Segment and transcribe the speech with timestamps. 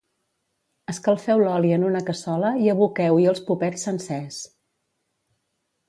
[0.93, 4.45] Escalfeu l'oli en una cassola i aboqueu-hi els popets sencers.